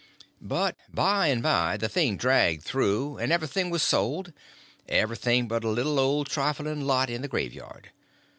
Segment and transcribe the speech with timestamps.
[0.41, 5.99] But by and by the thing dragged through, and everything was sold—everything but a little
[5.99, 7.91] old trifling lot in the graveyard.